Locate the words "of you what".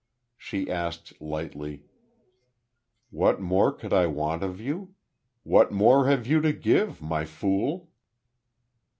4.41-5.71